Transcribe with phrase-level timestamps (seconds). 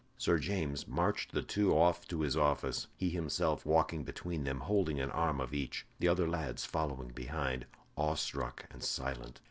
[0.17, 4.99] Sir James marched the two off to his office, he himself walking between them, holding
[4.99, 9.39] an arm of each, the other lads following behind, awe struck and silent.